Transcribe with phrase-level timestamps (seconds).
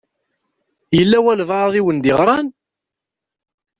[0.97, 2.47] Yella walebɛaḍ i wen-d-iɣṛan?